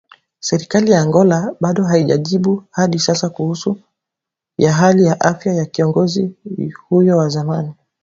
[0.39, 3.77] Serikali ya Angola bado haijajibu hadi sasa kuhusu
[4.57, 6.35] ya hali ya afya ya kiongozi
[6.89, 7.73] huyo wa zamani